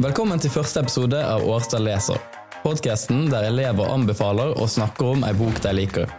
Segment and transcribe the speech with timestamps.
[0.00, 2.16] Velkommen til første episode av Årstad leser.
[2.62, 6.14] Podkasten der elever anbefaler og snakker om ei bok de liker.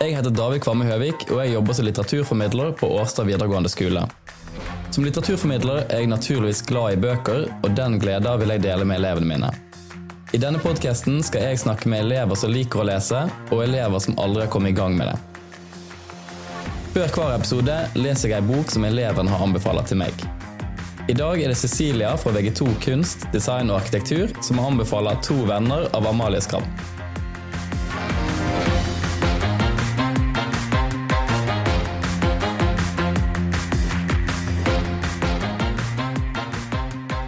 [0.00, 4.02] Jeg heter David Kvamme Høvik, og jeg jobber som litteraturformidler på Årstad videregående skole.
[4.90, 8.98] Som litteraturformidler er jeg naturligvis glad i bøker, og den gleden vil jeg dele med
[8.98, 9.54] elevene mine.
[10.34, 14.18] I denne podkasten skal jeg snakke med elever som liker å lese, og elever som
[14.18, 15.20] aldri har kommet i gang med det.
[16.96, 20.26] Før hver episode leser jeg ei bok som eleven har anbefalt til meg.
[21.04, 25.84] I dag er det Cecilia fra VG2 kunst, design og arkitektur som anbefaler To venner
[25.92, 26.64] av Amalie Skram.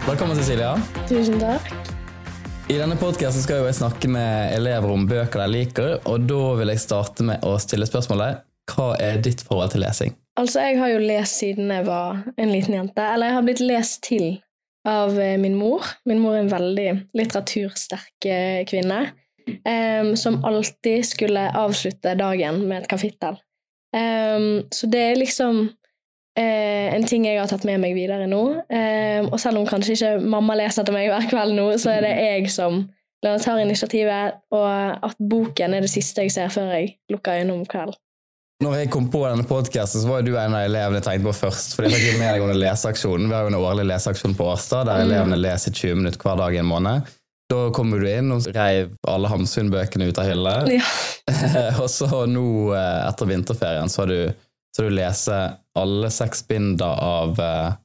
[0.07, 0.73] Velkommen, Cecilia.
[1.05, 1.69] Tusen takk.
[2.73, 6.73] I denne podkasten skal jeg snakke med elever om bøker de liker, og da vil
[6.73, 8.41] jeg starte med å stille spørsmålet
[8.73, 10.17] hva er ditt forhold til lesing?
[10.37, 13.01] Altså, jeg har jo lest siden jeg var en liten jente.
[13.13, 14.27] Eller jeg har blitt lest til
[14.87, 15.85] av eh, min mor.
[16.05, 19.07] Min mor er en veldig litteratursterk eh, kvinne.
[19.47, 23.37] Um, som alltid skulle avslutte dagen med et kapittel.
[23.95, 25.61] Um, så det er liksom
[26.39, 28.41] uh, en ting jeg har tatt med meg videre nå.
[28.67, 32.03] Um, og selv om kanskje ikke mamma leser til meg hver kveld nå, så er
[32.03, 32.83] det jeg som
[33.23, 34.67] tar initiativet, og
[35.07, 37.95] at boken er det siste jeg ser før jeg lukker øynene om kvelden.
[38.63, 41.75] Når jeg kom på denne podkasten, var du en av elevene jeg tenkte på først.
[41.77, 43.27] fordi jeg fikk med deg under leseaksjonen.
[43.29, 45.03] Vi har jo en årlig leseaksjon på Årstad, der mm.
[45.05, 47.11] elevene leser 20 minutter hver dag i en måned.
[47.53, 50.55] Da kommer du inn og reiv alle Hamsun-bøkene ut av hylla.
[50.73, 50.89] Ja.
[51.83, 55.37] og så nå, eh, etter vinterferien, så har du, så du lese
[55.77, 57.77] alle seks binder av uh,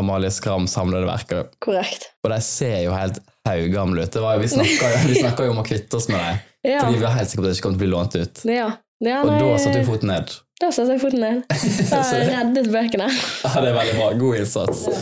[0.00, 1.48] Amalie Skrams samlede verker.
[1.62, 2.10] Korrekt.
[2.26, 4.22] Og de ser jo helt haugamle ut.
[4.26, 4.50] Var, vi
[5.22, 6.82] snakka jo om å kvitte oss med dem, ja.
[6.82, 8.46] fordi vi var helt sikre på at det ikke kom til å bli lånt ut.
[8.50, 8.70] Ja.
[9.00, 10.34] Ja, og da satte du foten ned?
[10.60, 11.40] Da satte jeg foten ned.
[11.88, 12.02] Da
[12.34, 13.06] reddet bøkene.
[13.08, 14.10] ja, det er veldig bra.
[14.20, 14.84] God innsats.
[14.90, 14.98] Ja.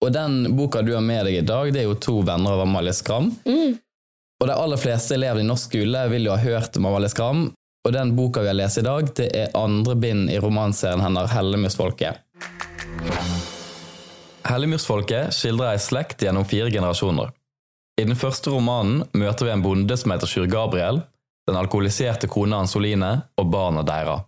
[0.00, 2.64] Og den boka du har med deg i dag, det er jo to venner av
[2.64, 3.28] Amalie Skram.
[3.44, 3.76] Mm.
[4.40, 7.50] Og de aller fleste elever i norsk skole vil jo ha hørt om Amalie Skram.
[7.86, 11.30] Og den boka vi har lest i dag, det er andre bind i romanserien hennes
[11.32, 12.24] Hellemyrsfolket.
[14.48, 17.30] Hellemyrsfolket skildrer ei slekt gjennom fire generasjoner.
[18.00, 21.02] I den første romanen møter vi en bonde som heter Sjur Gabriel,
[21.50, 24.26] den alkoholiserte kona Ansoline og barna deres.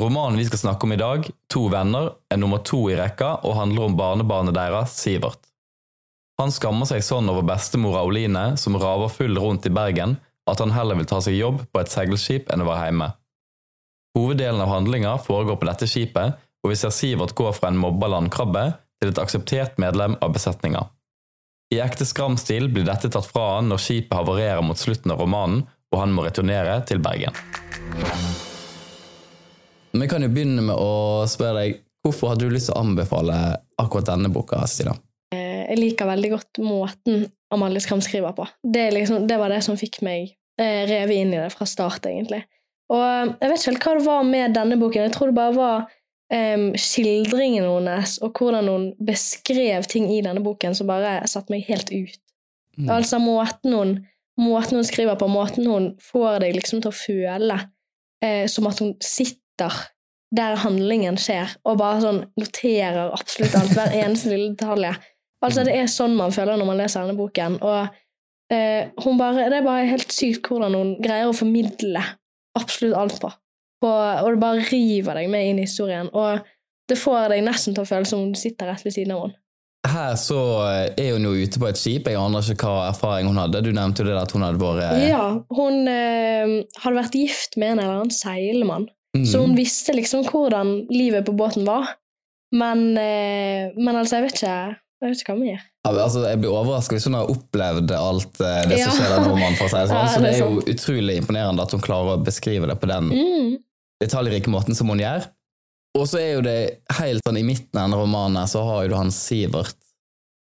[0.00, 3.56] Romanen vi skal snakke om i dag, To venner, er nummer to i rekka og
[3.58, 5.42] handler om barnebarnet deres, Sivert.
[6.40, 10.16] Han skammer seg sånn over bestemora Oline, som raver full rundt i Bergen,
[10.48, 13.10] at han heller vil ta seg jobb på et seilskip enn å være hjemme.
[14.16, 18.08] Hoveddelen av handlinga foregår på dette skipet, og vi ser Sivert gå fra en mobba
[18.14, 18.64] landkrabbe
[19.02, 20.86] til et akseptert medlem av besetninga.
[21.74, 25.66] I ekte Skram-stil blir dette tatt fra han når skipet havarerer mot slutten av romanen,
[25.90, 27.34] og han må returnere til Bergen.
[29.90, 33.36] Vi kan jo begynne med å spørre deg hvorfor hadde du lyst til å anbefale
[33.80, 34.62] akkurat denne boka?
[34.70, 34.94] Stina?
[35.34, 38.46] Eh, jeg liker veldig godt måten Amalie Skram skriver på.
[38.62, 42.06] Det, liksom, det, var det som fikk meg eh, revet inn i det fra start,
[42.06, 42.44] egentlig.
[42.90, 45.06] Og jeg vet ikke helt hva det var med denne boken.
[45.06, 45.76] Jeg tror det bare var
[46.34, 51.68] um, skildringen hennes og hvordan hun beskrev ting i denne boken som bare satte meg
[51.70, 52.18] helt ut.
[52.78, 52.88] Mm.
[52.90, 53.94] Altså måten hun
[54.38, 57.56] måten hun skriver på, måten hun får deg liksom til å føle
[58.24, 59.88] eh, som at hun sitter
[60.30, 64.92] der handlingen skjer, og bare sånn noterer absolutt alt, hver eneste lille detalj.
[65.42, 67.58] Altså, det er sånn man føler når man leser denne boken.
[67.64, 72.04] Og eh, hun bare, det er bare helt sykt hvordan hun greier å formidle
[72.58, 73.32] absolutt alt på.
[73.82, 73.90] på.
[73.90, 76.12] Og det bare river deg med inn i historien.
[76.14, 76.46] Og
[76.90, 79.24] det får deg nesten til å føle som om du sitter rett ved siden av
[79.26, 79.39] henne
[79.88, 80.40] her så
[80.92, 82.08] er hun jo ute på et skip.
[82.10, 83.62] Jeg aner ikke hva erfaring hun hadde.
[83.64, 85.24] Du nevnte jo det at hun hadde vært Ja,
[85.56, 88.90] hun eh, hadde vært gift med en eller annen seilmann.
[89.16, 89.24] Mm.
[89.26, 91.96] Så hun visste liksom hvordan livet på båten var.
[92.54, 94.60] Men, eh, men altså, jeg vet ikke
[95.00, 95.60] jeg vet ikke hva mer.
[95.80, 99.22] Ja, altså, jeg blir overrasket hvis hun har opplevd alt eh, det som skjer der
[99.24, 99.56] romanen.
[99.56, 99.88] får seg.
[99.88, 99.96] Sånn.
[100.02, 103.08] Ja, så det er jo utrolig imponerende at hun klarer å beskrive det på den
[103.08, 103.54] mm.
[104.04, 105.24] detaljrike måten som hun gjør.
[105.98, 106.58] Og så er jo det
[107.00, 109.78] helt sånn i midten av denne romanen så har jo du han Sivert.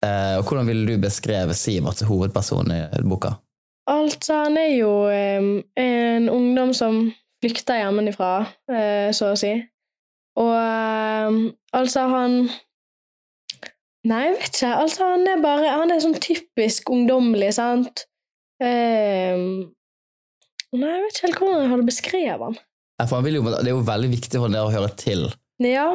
[0.05, 3.37] Eh, og hvordan ville du beskreve Sivert som hovedperson i boka?
[3.89, 7.11] Altså, han er jo eh, en ungdom som
[7.43, 9.51] flykter hjemmefra, eh, så å si.
[10.39, 11.39] Og eh,
[11.75, 12.45] altså, han
[14.03, 14.69] Nei, jeg vet ikke.
[14.75, 18.01] Altså, han er bare Han er sånn typisk ungdommelig, sant?
[18.59, 18.67] Nei,
[20.73, 22.57] jeg vet ikke helt hvordan jeg hadde beskrevet han.
[23.09, 25.27] Jo, det er jo veldig viktig for dere å høre til.
[25.63, 25.87] Ja.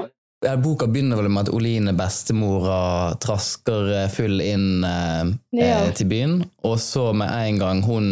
[0.63, 5.81] Boka begynner vel med at Oline, bestemora, trasker eh, full inn eh, ja.
[5.81, 8.11] Eh, til byen, og så med en gang hun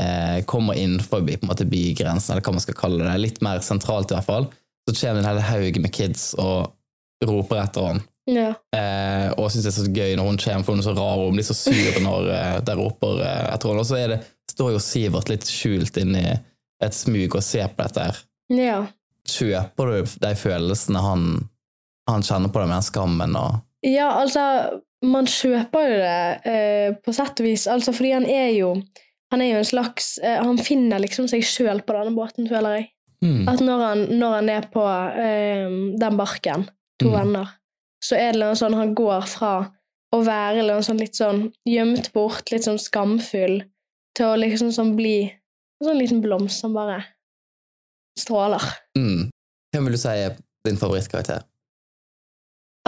[0.00, 4.14] eh, kommer inn forbi måte bygrensen, eller hva man skal kalle det, litt mer sentralt
[4.14, 4.48] i hvert fall,
[4.88, 6.72] så kommer det en hel haug med kids og
[7.28, 8.08] roper etter henne.
[8.30, 8.52] Ja.
[8.70, 11.18] Eh, og syns det er så gøy når hun kommer, for hun er så rar
[11.18, 13.82] og hun blir så sur når eh, de roper eh, etter henne.
[13.82, 14.20] Og så det,
[14.52, 16.22] står jo Sivert litt skjult inni
[16.82, 18.20] et smug og se på dette her.
[18.50, 18.80] ja.
[19.22, 21.26] Kjøper du de følelsene han,
[22.10, 26.96] han kjenner på det med den skammen og Ja, altså, man kjøper jo det eh,
[27.04, 28.72] på sett og vis, altså fordi han er jo
[29.32, 32.74] han er jo en slags eh, Han finner liksom seg sjøl på denne båten, føler
[32.80, 32.88] jeg.
[33.24, 33.46] mm.
[33.48, 34.82] At når han, når han er på
[35.22, 35.70] eh,
[36.02, 36.66] den barken,
[37.00, 37.14] to Mm.
[37.14, 37.48] venner,
[38.02, 39.52] så er det noe sånn han går fra
[40.12, 43.62] å være sånn litt sånn gjemt bort, litt sånn skamfull,
[44.18, 45.30] til å liksom sånn bli
[45.82, 47.00] en sånn liten blomst som bare
[48.18, 48.62] stråler.
[48.98, 49.30] Mm.
[49.72, 50.36] Hvem vil du si er
[50.66, 51.42] din favorittkarakter?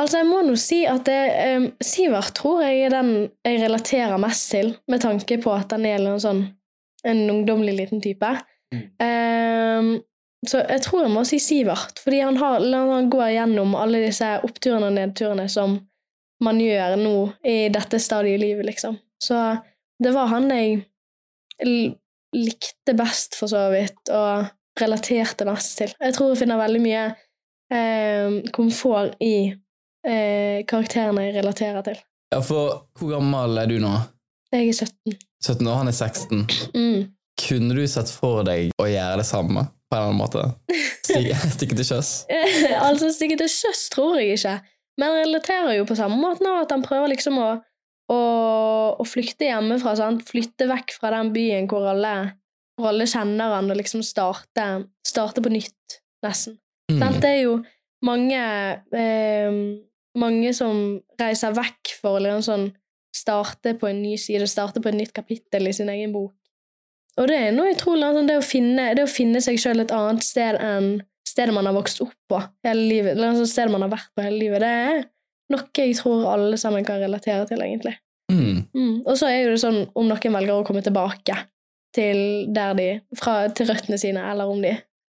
[0.00, 1.20] Altså, jeg må nå si at det,
[1.54, 3.12] um, Sivert tror jeg er den
[3.46, 6.42] jeg relaterer mest til, med tanke på at han er en sånn
[7.04, 8.30] en ungdommelig liten type.
[9.02, 9.90] Em,
[10.48, 14.28] så jeg tror jeg må si Sivert, fordi han, har, han går gjennom alle disse
[14.44, 15.76] oppturene og nedturene som
[16.44, 17.14] man gjør nå
[17.46, 18.96] i dette stadiet i livet, liksom.
[19.22, 19.38] Så
[20.02, 20.82] det var han jeg
[22.34, 24.48] likte best, for så vidt, og
[24.80, 25.92] relaterte mest til.
[26.00, 27.04] Jeg tror jeg finner veldig mye
[27.72, 32.00] eh, komfort i eh, karakterene jeg relaterer til.
[32.34, 33.92] Ja, for hvor gammel er du nå?
[34.54, 35.18] Jeg er 17.
[35.44, 36.44] 17 år, han er 16.
[36.74, 37.00] Mm.
[37.44, 40.44] Kunne du sett for deg å gjøre det samme på en eller annen måte?
[41.04, 42.12] Stikke, stikke til sjøs?
[42.80, 44.56] altså, stikke til sjøs tror jeg ikke,
[45.00, 47.48] men relaterer jo på samme måte nå, at han prøver liksom å,
[48.12, 48.20] å,
[49.00, 50.24] å flykte hjemmefra, sant?
[50.28, 52.14] flytte vekk fra den byen hvor alle,
[52.76, 54.68] hvor alle kjenner han, og liksom starte,
[55.06, 56.58] starte på nytt, nesten.
[56.92, 57.00] Mm.
[57.00, 57.20] Sant?
[57.24, 57.58] Det er jo
[58.04, 58.40] mange
[58.92, 59.60] eh,
[60.14, 62.66] Mange som reiser vekk for å liksom sånn
[63.10, 66.30] starte på en ny side, starte på et nytt kapittel i sin egen bok.
[67.18, 69.94] Og det er noe utrolig sånn, det, å finne, det å finne seg sjøl et
[69.94, 70.88] annet sted enn
[71.26, 74.22] stedet man har vokst opp på hele livet, eller altså stedet man har vært på
[74.22, 74.62] hele livet.
[74.62, 75.02] Det er
[75.52, 77.96] noe jeg tror alle sammen kan relatere til, egentlig.
[78.32, 78.62] Mm.
[78.72, 78.94] Mm.
[79.04, 81.36] Og så er jo det sånn om noen velger å komme tilbake
[81.94, 82.88] til, der de,
[83.18, 84.72] fra, til røttene sine, eller om de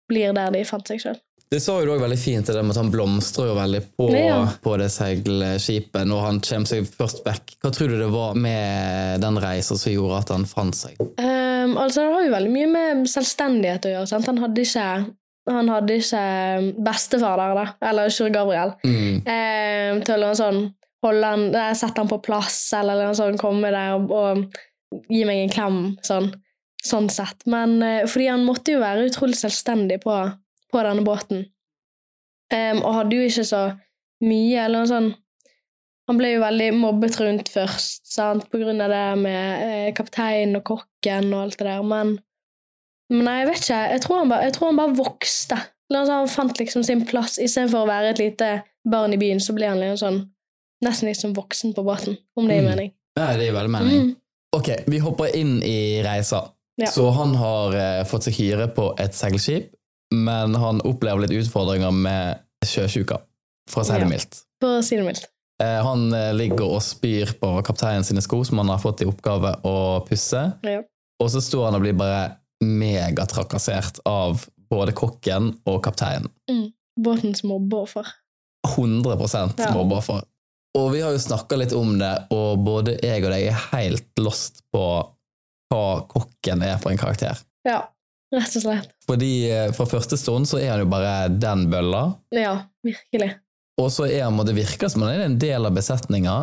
[0.09, 1.19] blir der de fant seg sjøl.
[1.49, 4.09] Det sa jo også veldig fint, det der med at han blomstrer jo veldig på,
[4.13, 4.41] Ja.
[4.61, 7.55] på det seilskipet når han kommer seg først vekk.
[7.63, 11.01] Hva tror du det var med den reisen som gjorde at han fant seg?
[11.01, 14.11] Um, altså, det har jo veldig mye med selvstendighet å gjøre.
[14.13, 14.29] Sant?
[14.29, 14.91] Han hadde ikke
[15.49, 16.23] han hadde ikke
[16.85, 19.23] bestefar der, da, eller Sjur Gabriel, Mm.
[19.27, 20.61] eh, til å sånn,
[21.05, 24.59] holde han, eh, sette han på plass, eller noe sånn, komme der og, og
[25.11, 26.31] gi meg en klem, sånn,
[26.85, 27.47] sånn sett.
[27.47, 30.17] Men eh, fordi han måtte jo være utrolig selvstendig på,
[30.73, 31.47] på denne båten,
[32.53, 33.63] um, og hadde jo ikke så
[34.25, 35.11] mye, eller noe sånn
[36.09, 38.47] han ble jo veldig mobbet rundt først, sant?
[38.49, 42.15] på grunn av det med eh, kapteinen og kokken og alt det der, men
[43.11, 43.81] nei, jeg vet ikke.
[43.95, 45.59] Jeg tror han bare, tror han bare vokste.
[45.93, 47.39] Altså, Han fant liksom sin plass.
[47.41, 48.49] Istedenfor å være et lite
[48.89, 50.19] barn i byen, så ble han liksom sånn
[50.85, 52.71] nesten litt som voksen på båten, om det gir Mm.
[52.77, 52.93] mening.
[53.19, 54.01] Ja, det gir veldig mening.
[54.03, 54.17] Mm.
[54.57, 56.51] Ok, vi hopper inn i reisa.
[56.79, 56.87] Ja.
[56.87, 59.73] Så han har eh, fått seg hyre på et seilskip,
[60.15, 63.19] men han opplever litt utfordringer med sjøsjuka,
[63.69, 64.39] for å si det mildt.
[64.63, 65.27] For å si det mildt.
[65.61, 69.09] Eh, Han eh, ligger og spyr på kapteinen sine sko, som han har fått i
[69.11, 69.75] oppgave å
[70.07, 70.45] pusse.
[70.63, 70.83] Ja.
[71.21, 76.31] Og så står han og blir bare megatrakassert av både kokken og kapteinen.
[76.99, 78.07] Båtens mobbeoffer.
[78.77, 79.73] 100 Ja.
[79.75, 80.23] mobbeoffer.
[80.77, 84.05] Og vi har jo snakka litt om det, og både jeg og deg er helt
[84.21, 84.83] lost på
[85.73, 87.39] hva kokken er for en karakter.
[87.67, 87.89] Ja,
[88.35, 88.93] rett og slett.
[89.09, 93.35] Fordi eh, fra første stund så er han jo bare den bølla, Ja, virkelig.
[93.81, 96.37] og så er han, det virker som han er en del av besetninga,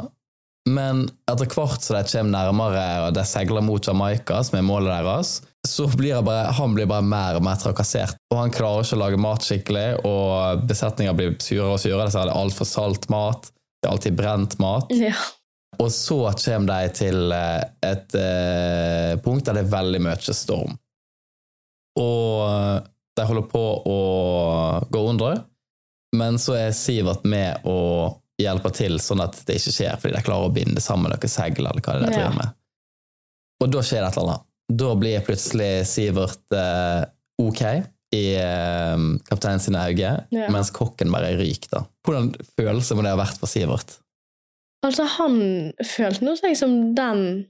[0.67, 4.89] men etter hvert som de kommer nærmere og de seiler mot Jamaica, som er målet
[4.95, 8.17] deres, så blir bare, han blir bare mer og mer trakassert.
[8.33, 12.11] Og han klarer ikke å lage mat skikkelig, og besetninga blir surere og surere.
[12.13, 13.49] Så er det altfor salt mat,
[13.81, 14.93] det er alltid brent mat.
[14.95, 15.15] Ja.
[15.81, 20.77] Og så kommer de til eh, et eh, punkt der det er veldig mye storm.
[21.99, 22.77] Og eh,
[23.15, 23.99] de holder på å
[24.91, 25.41] gå under,
[26.15, 30.23] men så er Sivert med og hjelper til sånn at det ikke skjer, fordi de
[30.25, 32.57] klarer å binde sammen noen segl, eller hva det er de driver med.
[33.63, 34.49] Og da skjer det et eller annet.
[34.71, 37.03] Da blir plutselig Sivert eh,
[37.41, 37.61] ok
[38.15, 40.47] i eh, kapteinen sine øyne, Ja.
[40.53, 41.69] mens kokken bare ryker.
[41.71, 41.83] da.
[42.05, 43.97] Hvordan følelse må det ha vært for Sivert?
[44.85, 47.45] Altså, han følte noe seg som den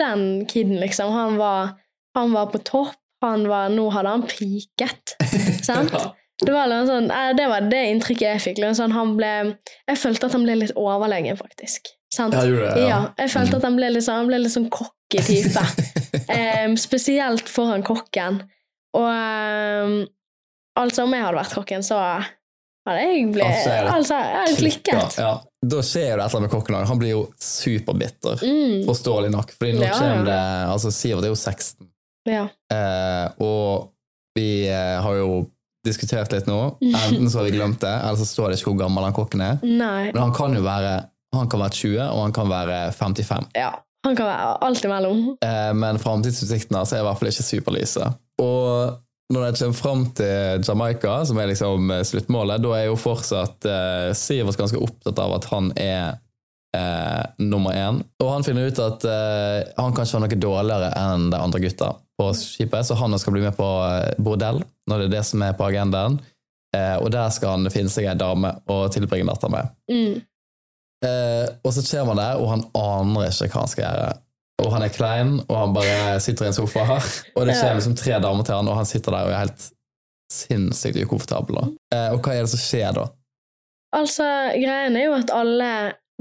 [0.00, 1.12] den kiden, liksom.
[1.12, 1.74] Han var,
[2.16, 2.96] han var på topp.
[3.22, 5.12] Han var, nå hadde han piket.
[5.68, 5.92] Sant?
[6.42, 8.62] Det var, sånn, eh, det var det inntrykket jeg fikk.
[8.74, 9.32] Sånn, han ble,
[9.86, 11.92] jeg følte at han ble litt overlegen, faktisk.
[12.12, 12.34] Sant?
[12.34, 12.88] Ja, det, ja.
[12.88, 13.00] ja.
[13.20, 14.66] Jeg følte at han ble litt sånn, han ble litt sånn
[15.12, 15.64] cocky type.
[16.66, 18.42] um, spesielt foran kokken.
[18.96, 19.96] Og um,
[20.78, 22.00] altså, om jeg hadde vært kokken, så
[22.88, 25.16] hadde jeg blitt Altså, jeg klikket.
[25.20, 26.80] Ja, da skjer det et eller annet med kokken.
[26.90, 28.42] Han blir jo superbitter.
[28.42, 28.82] Mm.
[28.88, 29.54] Forståelig nok.
[29.58, 29.96] Fordi nå ja.
[29.96, 30.42] kommer det
[30.72, 31.88] Altså, Sivert er jo 16,
[32.30, 32.46] Ja.
[32.72, 33.90] uh, og
[34.38, 35.44] vi uh, har jo
[35.86, 36.58] diskutert litt nå.
[37.04, 39.42] Enten så har vi glemt det, eller så står det ikke hvor gammel han kokken
[39.44, 39.62] er.
[39.62, 40.10] Nei.
[40.12, 41.00] Men han kan jo være
[41.32, 43.46] Han kan være 20, og han kan være 55.
[43.56, 43.70] Ja.
[44.06, 45.22] Han kan være alt imellom.
[45.44, 48.08] Eh, men framtidsutsiktene altså, er i hvert fall ikke superlyse.
[48.42, 48.98] Og
[49.32, 53.68] når det kommer fram til Jamaica, som er liksom eh, sluttmålet, da er jo fortsatt
[53.68, 56.18] eh, Sivert ganske opptatt av at han er
[56.76, 58.02] eh, nummer én.
[58.22, 61.62] Og han finner ut at eh, han kan ikke være noe dårligere enn de andre
[61.62, 65.24] gutta på skipet, så han skal bli med på eh, bordell, når det er det
[65.30, 66.18] som er på agendaen.
[66.76, 69.72] Eh, og der skal han finne seg ei dame å tilbringe natta med.
[69.92, 70.20] Mm.
[71.02, 74.10] Eh, og så ser man der, og han aner ikke hva han skal gjøre.
[74.62, 76.84] Og han er klein, og han bare sitter i en sofa.
[77.36, 79.64] Og det skjer liksom tre damer til han, og han sitter der og er helt
[80.32, 81.58] sinnssykt ukomfortabel.
[81.92, 83.08] Eh, og hva er det som skjer da?
[83.96, 85.72] Altså, greien er jo at alle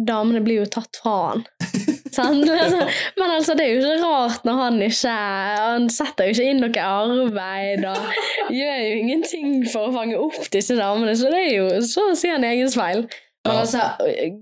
[0.02, 1.46] damene blir jo tatt fra han.
[2.18, 6.50] Altså, Men altså, det er jo ikke rart når han ikke Han setter jo ikke
[6.52, 11.44] inn noe arbeid og gjør jo ingenting for å fange opp disse damene, så det
[11.46, 13.06] er jo så å si hans egen feil.
[13.48, 13.62] Men Ja.
[13.62, 13.82] altså,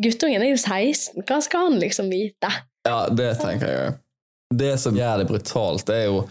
[0.03, 2.49] guttungen er jo 16, hva skal han liksom vite?
[2.87, 3.93] Ja, det tenker jeg jo.
[4.59, 6.27] Det som gjør det brutalt, det er jo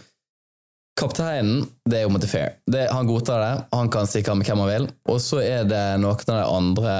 [0.99, 2.57] Kapteinen det er jo Montefair.
[2.67, 3.51] Det, han godtar det.
[3.71, 4.87] Han kan stikke av med hvem han vil.
[5.07, 6.95] Og så er det noen av de andre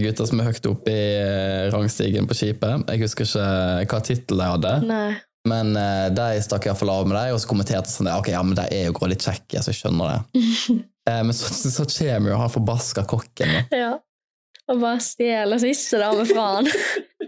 [0.00, 2.86] gutta som er høyt oppe i eh, rangstigen på skipet.
[2.88, 4.72] Jeg husker ikke hva tittel de hadde.
[4.88, 5.10] Nei.
[5.48, 8.54] Men uh, de stakk iallfall av med dem, og så kommenterte sånn Ok, ja, men
[8.54, 10.42] de er jo litt kjekke, så jeg skjønner det.
[11.10, 13.56] uh, men så, så kommer jo han forbaska kokken.
[13.74, 13.96] Ja.
[14.70, 16.70] Og bare stjeler siste dame fra han.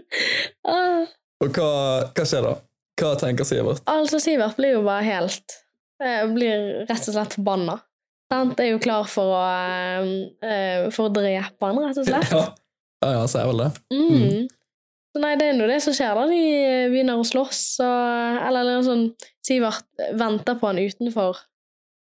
[0.71, 1.03] ah.
[1.43, 1.69] Og hva,
[2.15, 2.55] hva skjer da?
[2.95, 3.83] Hva tenker Sivert?
[3.91, 5.57] Altså, Sivert blir jo bare helt
[5.99, 7.75] eh, Blir rett og slett forbanna.
[8.31, 8.59] Sant?
[8.63, 10.11] Er jo klar for å eh,
[10.47, 12.31] eh, For å drepe han, rett og slett.
[12.31, 12.45] Ja,
[13.03, 13.71] ja, ja så er vel det.
[13.91, 14.45] Mm.
[15.11, 16.23] Så nei, det er nå det som skjer, da.
[16.31, 16.39] De
[16.93, 19.05] begynner å slåss, og Eller, noe sånn
[19.45, 21.43] Sivert venter på han utenfor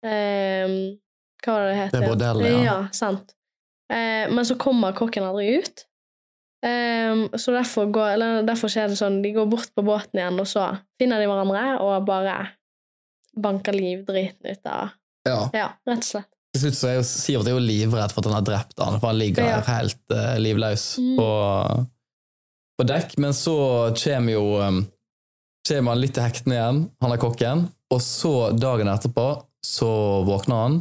[0.04, 1.00] Um,
[1.40, 1.94] Hva var det det het?
[1.94, 2.64] Det er bordellet, ja.
[2.68, 2.78] ja.
[2.96, 3.34] sant.
[3.94, 5.84] Eh, men så kommer kokken aldri ut.
[6.66, 10.40] Eh, så derfor, går, eller, derfor skjer det sånn De går bort på båten igjen,
[10.40, 10.70] og så
[11.02, 12.38] finner de hverandre og bare
[13.36, 14.94] banker livdriten ut av
[15.28, 15.40] Ja.
[15.56, 16.30] Ja, rett og slett.
[16.54, 19.00] Til slutt så er jo Sivert er jo livredd for at han har drept han,
[19.02, 19.60] for han ligger Ja.
[19.68, 21.16] helt uh, livløs Mm.
[21.18, 21.30] på,
[22.78, 23.18] på dekk.
[23.18, 23.56] Men så
[23.98, 24.84] kommer jo um,
[25.68, 27.66] kommer han litt til hektene igjen, han er kokken.
[27.94, 29.26] Og så, dagen etterpå,
[29.64, 29.90] så
[30.28, 30.78] våkner han,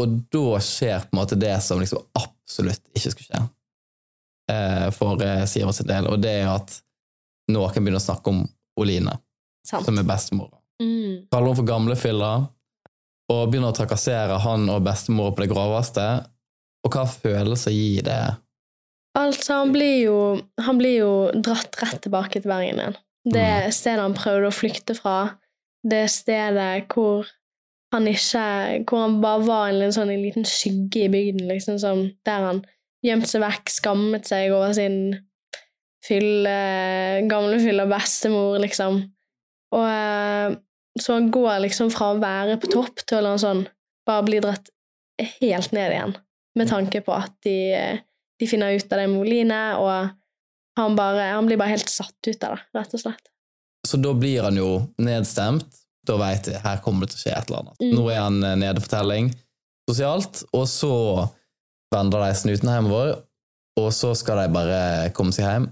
[0.00, 3.42] og da skjer på en måte det som liksom absolutt ikke skulle skje
[4.52, 6.78] eh, for eh, Sivert sin del, og det er at
[7.52, 8.42] noen begynner å snakke om
[8.80, 9.18] Oline,
[9.66, 9.84] Sant.
[9.86, 11.28] som er bestemora Mm.
[11.30, 12.30] kaller henne for gamlefylla,
[13.30, 16.06] og begynner å trakassere han og bestemor på det groveste.
[16.82, 18.36] Og hva følelser gir det?
[19.14, 20.16] Altså, han blir jo,
[20.58, 22.96] han blir jo dratt rett tilbake til Bergen igjen.
[23.30, 25.36] Det stedet han prøvde å flykte fra.
[25.86, 27.28] Det stedet hvor
[27.92, 28.42] han ikke
[28.88, 32.62] Hvor han bare var en sånn, en liten skygge i bygden, liksom, som, der han
[33.04, 34.96] gjemte seg vekk, skammet seg over sin
[36.02, 36.54] fylle,
[37.30, 39.02] gamle fylle bestemor, liksom.
[39.76, 40.54] Og eh,
[41.00, 43.64] så han går liksom fra å være på topp til å sånn,
[44.08, 44.70] bare bli dratt
[45.40, 46.16] helt ned igjen,
[46.58, 47.56] med tanke på at de,
[48.40, 50.12] de finner ut av det med Oline, og
[50.80, 53.30] han, bare, han blir bare helt satt ut av det, rett og slett.
[53.88, 54.68] Så da blir han jo
[55.02, 55.80] nedstemt.
[56.08, 57.78] Da vet vi her kommer det til å skje et eller annet.
[57.82, 57.92] Mm.
[57.94, 59.30] Nå er han eh, nede for telling
[59.90, 60.94] sosialt, og så
[61.92, 63.14] vender de snuten hjemover,
[63.80, 64.82] og så skal de bare
[65.16, 65.70] komme seg hjem.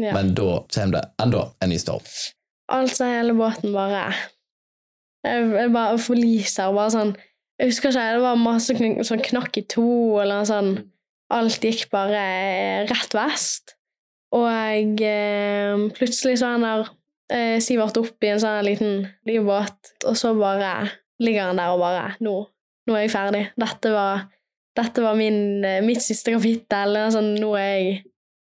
[0.00, 0.14] Ja.
[0.16, 2.06] Men da kommer det enda en ny storm.
[2.72, 4.06] Altså, hele båten bare
[5.22, 7.10] Jeg, jeg bare forliser bare sånn
[7.60, 9.84] Jeg husker ikke, det var masse kn sånn knakk i to,
[10.22, 10.70] eller noe sånn
[11.32, 12.22] Alt gikk bare
[12.88, 13.76] rett vest.
[14.36, 16.90] Og jeg, eh, plutselig så er han der
[17.32, 20.90] eh, Sivert opp i en sånn liten livbåt, og så bare
[21.22, 22.36] ligger han der og bare Nå,
[22.88, 23.42] nå er jeg ferdig.
[23.60, 24.26] Dette var,
[24.78, 26.96] dette var min, eh, mitt siste kapittel.
[27.04, 27.96] Altså, nå er jeg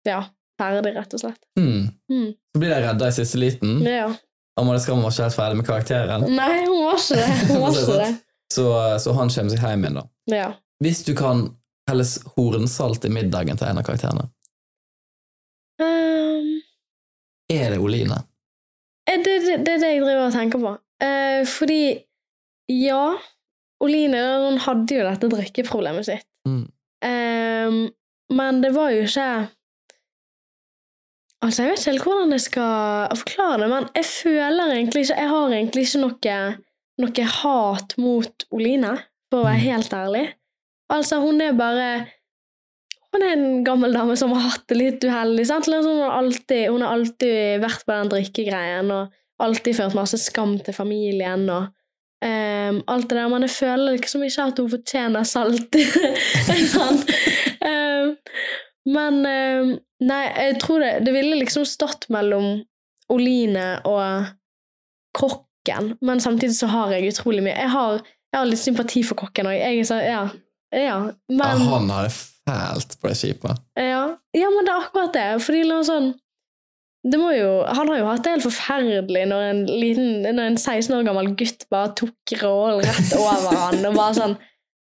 [0.06, 0.20] ja,
[0.60, 1.42] ferdig, rett og slett.
[1.58, 1.88] Mm.
[2.12, 2.30] Mm.
[2.36, 3.80] Så blir de redda i siste liten.
[3.86, 4.08] Ja.
[4.56, 7.32] Amalie Skram var ikke helt ferdig med karakteren, Nei, hun var ikke det.
[7.50, 8.12] Hun var ikke det.
[8.56, 8.70] så,
[9.02, 10.06] så han kommer seg hjem igjen, da.
[10.32, 10.46] Ja.
[10.84, 11.48] Hvis du kan
[11.90, 14.30] helles hornsalt i middagen til en av karakterene,
[15.76, 16.62] Um,
[17.52, 18.22] er det Oline?
[19.08, 20.72] Eh, det, det, det er det jeg driver og tenker på.
[21.02, 21.80] Eh, fordi
[22.72, 23.02] ja,
[23.84, 26.26] Oline hun hadde jo dette drikkeproblemet sitt.
[26.48, 26.64] Mm.
[27.04, 27.76] Eh,
[28.36, 29.28] men det var jo ikke
[31.44, 35.18] Altså, jeg vet ikke helt hvordan jeg skal forklare det, men jeg føler egentlig ikke
[35.20, 36.38] Jeg har egentlig ikke noe,
[37.04, 38.92] noe hat mot Oline,
[39.30, 39.66] for å være Mm.
[39.68, 40.24] helt ærlig.
[40.90, 42.06] Altså, hun er bare
[43.16, 45.46] Hun er en gammel dame som har hatt det litt uheldig.
[45.48, 45.70] sant?
[45.72, 50.58] Hun, har alltid, hun har alltid vært på den drikkegreien og alltid ført masse skam
[50.60, 51.72] til familien og
[52.24, 53.28] Um, alt det der.
[53.28, 55.76] Men jeg føler liksom ikke at hun fortjener salt.
[57.66, 58.12] Ehm,
[58.86, 59.70] men um,
[60.06, 62.60] Nei, jeg tror det, det ville liksom stått mellom
[63.12, 64.26] Oline og
[65.16, 69.18] kokken, men samtidig så har jeg utrolig mye Jeg har, jeg har litt sympati for
[69.18, 69.56] kokken òg.
[69.56, 70.26] Jeg Ja.
[70.76, 70.96] Ja
[71.28, 73.62] men, han har det fælt på det skipet.
[73.80, 74.04] ja,
[74.36, 75.26] ja, men det er akkurat det.
[75.42, 76.12] Fordi sånn
[77.06, 80.94] det jo, Han har jo hatt det helt forferdelig når en liten, når en 16
[80.96, 84.36] år gammel gutt bare tok rollen rett over han og bare sånn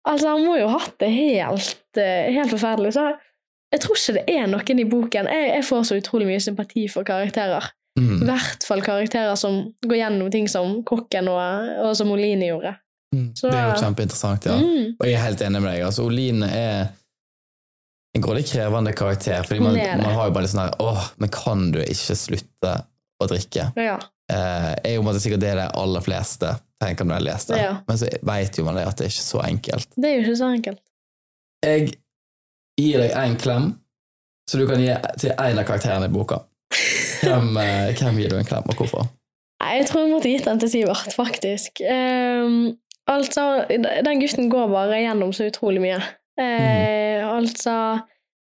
[0.09, 2.95] Altså, han må jo ha hatt det helt, eh, helt forferdelig.
[2.97, 3.03] Så
[3.71, 6.87] jeg tror ikke det er noen i boken Jeg, jeg får så utrolig mye sympati
[6.89, 7.69] for karakterer.
[7.99, 8.21] I Mm.
[8.25, 11.41] hvert fall karakterer som går gjennom ting som kokken og,
[11.85, 12.77] og som Oline gjorde.
[13.15, 13.33] Mm.
[13.35, 14.57] Så- Det er jo kjempeinteressant, ja.
[14.57, 14.97] Mm.
[15.01, 15.83] Og jeg er helt enig med deg.
[15.87, 16.89] Altså, Oline er
[18.15, 21.29] en grådig krevende karakter, fordi man, man har jo bare litt sånn her Åh, men
[21.35, 22.73] kan du ikke slutte
[23.23, 23.73] å drikke?
[23.77, 23.99] Ja.
[24.31, 27.63] Eh, er jo sikkert det de aller fleste tenker når de leser det.
[27.65, 27.73] Ja.
[27.89, 29.89] Men så vet jo man det at det er ikke så enkelt.
[29.97, 30.83] Det er jo ikke så enkelt.
[31.67, 31.89] Jeg
[32.81, 33.67] gir deg en klem,
[34.49, 36.41] så du kan gi til en av karakterene i boka.
[37.21, 39.11] Hvem, eh, hvem gir du en klem, og hvorfor?
[39.61, 41.83] Jeg tror jeg måtte gitt den til Sivert, faktisk.
[41.85, 42.79] Ehm,
[43.11, 46.01] altså, den gutten går bare gjennom så utrolig mye.
[46.41, 47.01] Eh,
[47.41, 47.77] Altså,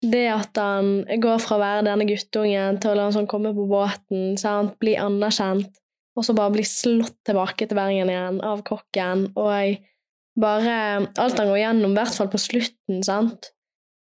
[0.01, 3.53] det at han går fra å være denne guttungen til å la han sånn komme
[3.58, 4.77] på båten, sant?
[4.81, 5.70] bli anerkjent,
[6.17, 9.77] og så bare bli slått tilbake til Bergen igjen av kokken, og
[10.41, 10.77] bare
[11.22, 13.51] alt han går gjennom, i hvert fall på slutten, sant?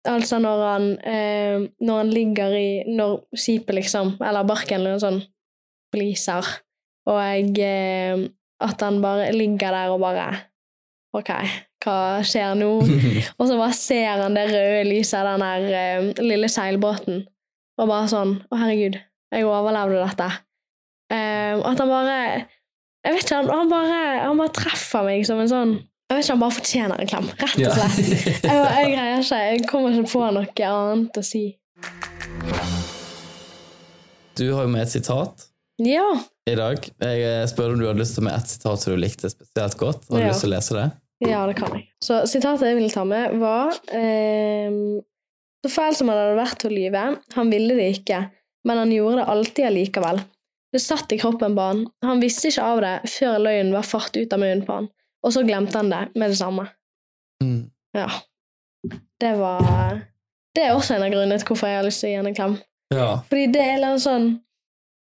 [0.08, 5.02] Altså når han, eh, når han ligger i Når skipet liksom, eller barken eller noe
[5.02, 5.18] sånn,
[5.92, 6.46] bliser,
[7.08, 8.28] og eh,
[8.64, 10.28] at han bare ligger der og bare
[11.16, 11.30] Ok,
[11.84, 12.68] hva skjer nå?
[13.38, 17.22] og så bare ser han det røde lyset av den der eh, lille seilbåten,
[17.80, 18.98] og bare sånn Å, herregud,
[19.32, 20.28] jeg overlevde dette.
[21.08, 25.40] Eh, at han bare Jeg vet ikke, han, han, bare, han bare treffer meg som
[25.40, 28.26] en sånn Jeg vet ikke, han bare fortjener en klem, rett og slett.
[28.48, 31.44] Jeg, jeg greier ikke, jeg kommer ikke på noe annet å si.
[34.38, 35.47] Du har jo med et sitat
[35.78, 36.06] Ja.
[36.48, 36.78] i dag.
[37.00, 39.28] Jeg eh, spør om du hadde lyst til å med et sitat som du likte
[39.30, 40.08] spesielt godt.
[40.10, 40.30] Har du Ja.
[40.32, 40.86] lyst til å lese det?
[41.28, 41.84] Ja, det kan jeg.
[42.02, 45.00] Så sitatet jeg ville ta med, var ehm,
[45.66, 48.30] Så fæl som han hadde vært til å lyve, han ville det ikke,
[48.64, 50.20] men han gjorde det alltid allikevel.
[50.72, 51.80] Det satt i kroppen på han.
[52.04, 54.88] Han visste ikke av det før løgnen var fart ut av munnen på han,
[55.24, 56.68] og så glemte han det med det samme.
[57.42, 57.70] Mm.
[57.96, 58.06] Ja.
[59.18, 60.02] Det var
[60.54, 62.26] Det er også en av grunnene til hvorfor jeg har lyst til å gi han
[62.30, 62.54] en klem.
[62.94, 63.08] Ja.
[63.28, 64.40] Fordi det er litt sånn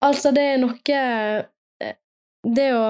[0.06, 1.96] Altså, det er noe eh,
[2.48, 2.84] Det å,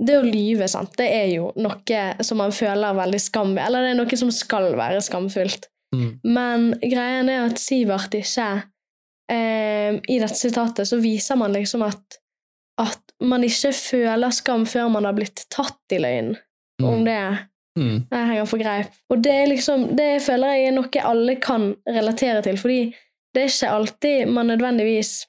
[0.00, 3.66] det å lyve, sant, det er jo noe som man føler veldig skam ved.
[3.66, 5.68] Eller det er noe som skal være skamfullt.
[5.94, 6.08] Mm.
[6.24, 8.48] Men greien er at Sivert ikke
[9.30, 12.20] eh, I dette sitatet så viser man liksom at
[12.82, 16.32] at man ikke føler skam før man har blitt tatt i løgn.
[16.82, 17.20] Om det
[17.74, 18.06] Mm.
[18.06, 18.92] jeg henger for greip.
[19.10, 22.94] Og det er liksom, det føler jeg er noe alle kan relatere til, fordi
[23.34, 25.26] det er ikke alltid man nødvendigvis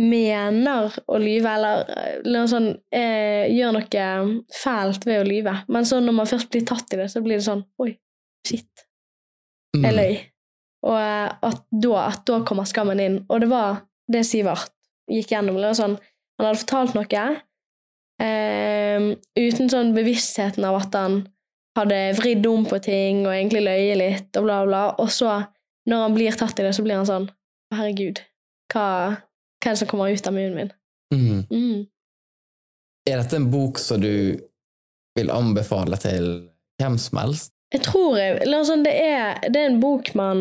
[0.00, 1.90] mener å lyve, eller,
[2.24, 4.10] noe sånn, eh, gjør noe
[4.54, 5.54] fælt ved å lyve.
[5.68, 7.92] Men så når man først blir tatt i det, så blir det sånn Oi,
[8.46, 8.86] shit,
[9.76, 9.84] Mm.
[9.84, 10.14] jeg løy.
[10.88, 13.20] Og eh, at da, at da kommer skammen inn.
[13.30, 14.72] Og det var det Sivert
[15.10, 15.58] gikk gjennom.
[15.60, 15.98] Det var sånn,
[16.38, 17.24] han hadde fortalt noe
[18.20, 19.04] eh,
[19.38, 21.20] uten sånn bevisstheten av at han
[21.78, 24.82] hadde vridd om på ting og egentlig løyet litt, og bla, bla.
[24.98, 25.36] Og så,
[25.88, 27.28] når han blir tatt i det, så blir han sånn
[27.74, 28.24] herregud,
[28.72, 28.88] hva,
[29.60, 30.72] hva er det som kommer ut av munnen min?
[31.14, 31.40] Mm.
[31.50, 31.86] Mm.
[33.10, 34.40] Er dette en bok som du
[35.18, 36.28] vil anbefale til
[36.80, 37.52] hvem som helst?
[37.70, 40.40] Jeg tror jeg, sånn, det, er, det er en bok man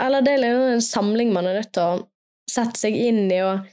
[0.00, 2.04] Eller det er liksom en samling man er nødt til å
[2.50, 3.40] sette seg inn i.
[3.44, 3.66] og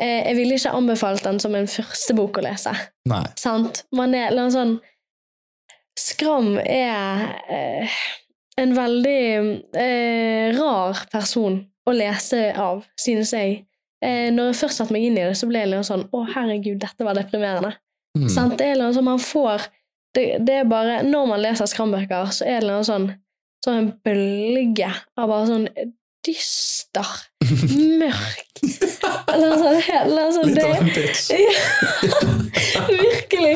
[0.00, 2.74] eh, Jeg ville ikke anbefalt den som en første bok å lese.
[3.10, 3.22] Nei.
[3.40, 3.84] Sant?
[3.94, 4.76] Man er eller sånn
[5.94, 7.22] Skram er
[7.54, 7.98] eh,
[8.58, 9.20] en veldig
[9.78, 13.60] eh, rar person å lese av, synes jeg.
[14.04, 16.20] Eh, når jeg først satte meg inn i det, så ble jeg litt sånn Å,
[16.34, 17.70] herregud, dette var deprimerende.
[18.18, 18.28] Mm.
[18.28, 18.58] Sant?
[18.60, 19.64] Det er noe som man får
[20.14, 23.08] det, det er bare, Når man leser skrambøker, så er det noe sånn,
[23.64, 25.64] sånn en bølge av bare sånn
[26.24, 27.08] dyster,
[28.00, 28.62] mørk
[29.34, 31.24] Eller sånn, eller sånn Litt det, av en pitch.
[31.34, 33.54] ja, virkelig.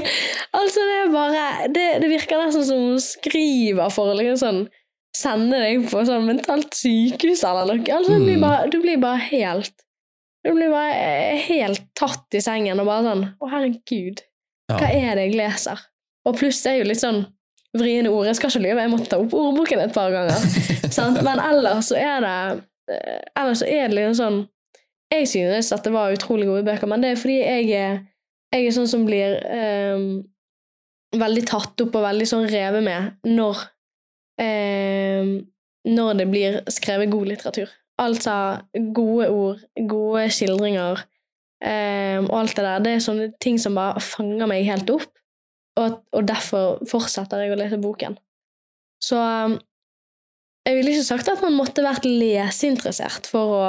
[0.56, 4.60] Altså, det er bare Det, det virker nesten som hun skriver for å liksom sånn
[5.18, 7.86] sende deg på sånn mentalt sykehus eller noe.
[7.96, 8.44] Altså, du, blir Mm.
[8.44, 9.72] bare, du blir bare helt
[10.48, 14.22] Du blir bare helt tatt i sengen og bare sånn Å, herregud,
[14.72, 15.82] hva er det jeg leser?
[16.28, 17.26] Og pluss det er jo litt sånn
[17.76, 18.26] vriene ord.
[18.30, 20.46] Jeg skal ikke lyve, jeg måtte ta opp ordboken et par ganger.
[20.96, 21.20] sant?
[21.24, 22.36] Men ellers så er det
[22.94, 24.38] eh, Ellers så er det liksom sånn
[25.12, 28.00] Jeg synes at det var utrolig gode bøker, men det er fordi jeg er,
[28.54, 30.08] jeg er sånn som blir um,
[31.16, 33.62] veldig tatt opp og veldig sånn revet med når
[34.40, 35.30] um,
[35.88, 37.72] når det blir skrevet god litteratur.
[37.98, 38.32] Altså
[38.94, 42.82] gode ord, gode skildringer um, og alt det der.
[42.84, 45.08] Det er sånne ting som bare fanger meg helt opp,
[45.78, 48.14] og, og derfor fortsetter jeg å lese boken.
[49.02, 49.56] Så um,
[50.68, 53.68] jeg ville ikke sagt at man måtte vært leseinteressert for å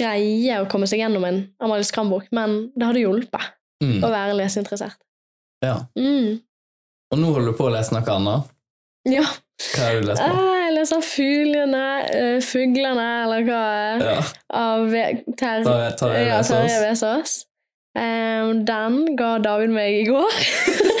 [0.00, 4.02] greie å komme seg gjennom en Amalie Skram-bok, men det hadde hjulpet Mm.
[4.04, 4.98] å være leseinteressert.
[5.64, 5.86] Ja.
[5.96, 6.34] Mm.
[7.14, 8.50] Og nå holder du på å lese noe annet.
[9.08, 9.22] Ja.
[9.72, 10.34] Hva har du lest på?
[10.36, 11.84] Ah, jeg leser Fuglene,
[12.16, 13.62] eh, Fuglene, eller hva
[14.00, 14.18] Ja.
[14.56, 14.90] av
[15.36, 16.40] Terje Ter ja,
[16.86, 17.44] Vesaas.
[17.90, 20.34] Um, den ga David meg i går.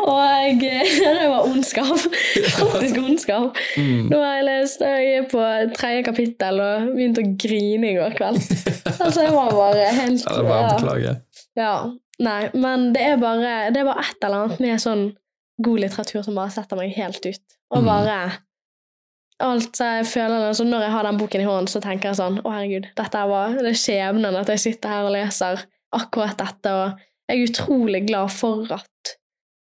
[0.00, 2.04] Og eh, det var ondskap.
[2.54, 3.58] Faktisk ondskap.
[3.76, 4.06] Mm.
[4.12, 5.42] Nå har jeg lest Jeg er på
[5.76, 8.38] tredje kapittel og begynte å grine i går kveld.
[9.00, 11.16] Altså, jeg var bare helt Ja, det er bare å beklage.
[11.58, 11.74] Ja,
[12.22, 15.04] nei, men det er bare Det er bare et eller annet med sånn
[15.60, 17.42] god litteratur som bare setter meg helt ut.
[17.74, 17.90] Og Mm.
[19.40, 22.40] Alt jeg føler altså, Når jeg har den boken i hånden, så tenker jeg sånn
[22.42, 25.64] Å, herregud, dette var det er skjebnen at jeg sitter her og leser
[25.96, 27.00] akkurat dette, og
[27.30, 29.14] jeg er utrolig glad for at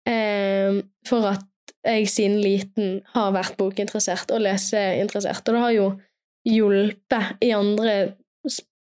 [0.09, 1.47] eh, For at
[1.83, 5.43] jeg siden liten har vært bokinteressert og leseinteressert.
[5.49, 5.87] Og det har jo
[6.47, 7.95] hjulpet i andre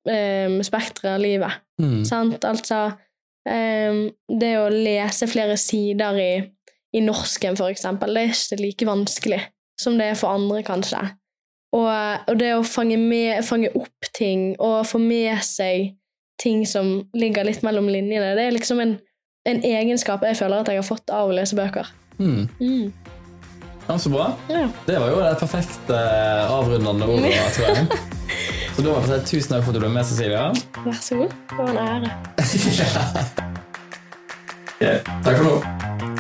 [0.07, 1.65] eh, spektre av livet.
[1.83, 2.05] Mm.
[2.07, 2.47] Sant?
[2.47, 2.85] Altså
[3.49, 6.31] eh, Det å lese flere sider i,
[6.95, 9.43] i norsken, for eksempel, det er ikke like vanskelig
[9.81, 11.01] som det er for andre, kanskje.
[11.73, 11.89] Og,
[12.29, 15.95] og det å fange, med, fange opp ting og få med seg
[16.43, 18.97] ting som ligger litt mellom linjene, det er liksom en,
[19.49, 21.89] en egenskap jeg føler at jeg har fått av å lese bøker.
[22.19, 22.49] Mm.
[22.61, 22.93] Mm.
[23.89, 24.33] Ja, så bra.
[24.53, 24.67] Ja.
[24.87, 26.03] Det var jo det perfekte
[26.53, 28.03] avrundende ordet, tror jeg.
[28.73, 30.45] Så da må jeg si tusen takk for at du ble med, Cecilia.
[30.85, 31.39] Vær så god.
[31.53, 32.11] Det var en ære.
[34.83, 34.89] Ok,
[35.23, 36.12] Takk for nå.